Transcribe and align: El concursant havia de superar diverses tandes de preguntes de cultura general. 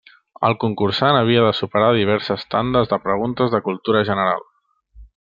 El 0.47 0.55
concursant 0.61 1.17
havia 1.17 1.43
de 1.47 1.51
superar 1.59 1.91
diverses 1.97 2.47
tandes 2.55 2.91
de 2.95 3.01
preguntes 3.07 3.55
de 3.57 3.61
cultura 3.69 4.03
general. 4.13 4.47